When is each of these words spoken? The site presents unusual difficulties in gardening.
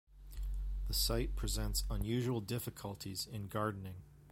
The 0.87 0.95
site 0.95 1.35
presents 1.35 1.83
unusual 1.87 2.41
difficulties 2.41 3.27
in 3.31 3.45
gardening. 3.45 4.01